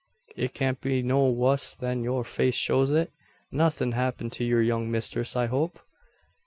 It 0.35 0.55
can't 0.55 0.81
be 0.81 1.03
no 1.03 1.25
wuss 1.25 1.75
than 1.75 2.03
yur 2.03 2.23
face 2.23 2.55
shows 2.55 2.89
it. 2.89 3.11
Nothin' 3.51 3.91
happened 3.91 4.31
to 4.31 4.43
yur 4.43 4.59
young 4.63 4.89
mistress, 4.89 5.35
I 5.35 5.45
hope? 5.45 5.79